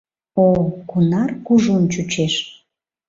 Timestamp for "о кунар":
0.43-1.29